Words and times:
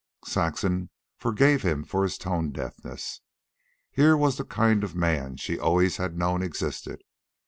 Saxon 0.25 0.89
forgave 1.15 1.61
him 1.61 1.83
his 1.83 2.17
tone 2.17 2.49
deafness. 2.51 3.21
Here 3.91 4.17
was 4.17 4.37
the 4.37 4.43
kind 4.43 4.83
of 4.83 4.95
man 4.95 5.37
she 5.37 5.59
always 5.59 5.97
had 5.97 6.17
known 6.17 6.41
existed. 6.41 7.03